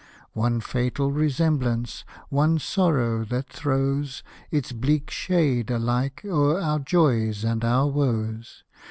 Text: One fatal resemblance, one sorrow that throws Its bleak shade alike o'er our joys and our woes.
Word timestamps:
One 0.33 0.61
fatal 0.61 1.11
resemblance, 1.11 2.05
one 2.29 2.57
sorrow 2.57 3.23
that 3.25 3.47
throws 3.53 4.23
Its 4.49 4.71
bleak 4.71 5.11
shade 5.11 5.69
alike 5.69 6.23
o'er 6.25 6.59
our 6.59 6.79
joys 6.79 7.43
and 7.43 7.63
our 7.63 7.85
woes. 7.85 8.63